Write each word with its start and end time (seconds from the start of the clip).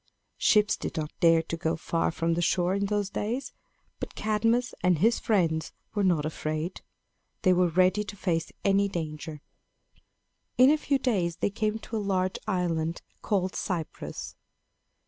Ships 0.39 0.77
did 0.77 0.97
not 0.97 1.11
dare 1.19 1.43
to 1.43 1.55
go 1.55 1.75
far 1.75 2.09
from 2.09 2.33
the 2.33 2.41
shore 2.41 2.73
in 2.73 2.87
those 2.87 3.11
days. 3.11 3.53
But 3.99 4.15
Cadmus 4.15 4.73
and 4.81 4.97
his 4.97 5.19
friends 5.19 5.73
were 5.93 6.03
not 6.03 6.25
afraid. 6.25 6.81
They 7.43 7.53
were 7.53 7.67
ready 7.67 8.03
to 8.05 8.15
face 8.15 8.51
any 8.65 8.87
danger. 8.89 9.41
In 10.57 10.71
a 10.71 10.77
few 10.79 10.97
days 10.97 11.35
they 11.35 11.51
came 11.51 11.77
to 11.77 11.97
a 11.97 11.99
large 11.99 12.39
island 12.47 13.03
called 13.21 13.53
Cyprus. 13.55 14.33